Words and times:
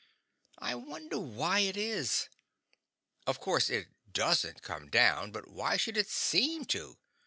I 0.57 0.73
wonder 0.73 1.19
why 1.19 1.59
it 1.59 1.77
is? 1.77 2.27
Of 3.27 3.39
course 3.39 3.69
it 3.69 3.89
DOESN'T 4.11 4.63
come 4.63 4.89
down, 4.89 5.29
but 5.31 5.47
why 5.49 5.77
should 5.77 5.95
it 5.95 6.09
SEEM 6.09 6.65
to? 6.73 6.97